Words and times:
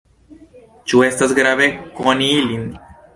Ĉu 0.93 1.03
estas 1.07 1.33
grave 1.41 1.67
koni 1.99 2.31
ilin? 2.39 2.65